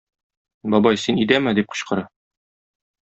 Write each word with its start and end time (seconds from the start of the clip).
Бабай, 0.75 0.97
син 1.03 1.21
өйдәме?- 1.25 1.53
дип 1.59 1.69
кычкыра. 1.75 2.07